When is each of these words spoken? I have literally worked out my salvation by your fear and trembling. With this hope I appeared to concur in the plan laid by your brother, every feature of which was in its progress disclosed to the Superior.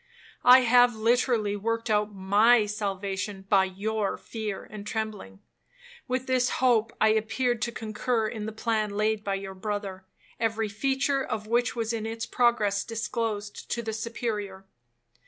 I 0.43 0.61
have 0.61 0.95
literally 0.95 1.55
worked 1.55 1.87
out 1.87 2.11
my 2.11 2.65
salvation 2.65 3.45
by 3.47 3.65
your 3.65 4.17
fear 4.17 4.63
and 4.63 4.83
trembling. 4.83 5.41
With 6.07 6.25
this 6.25 6.49
hope 6.57 6.91
I 6.99 7.09
appeared 7.09 7.61
to 7.61 7.71
concur 7.71 8.27
in 8.27 8.47
the 8.47 8.51
plan 8.51 8.97
laid 8.97 9.23
by 9.23 9.35
your 9.35 9.53
brother, 9.53 10.07
every 10.39 10.69
feature 10.69 11.23
of 11.23 11.45
which 11.45 11.75
was 11.75 11.93
in 11.93 12.07
its 12.07 12.25
progress 12.25 12.83
disclosed 12.83 13.69
to 13.69 13.83
the 13.83 13.93
Superior. 13.93 14.65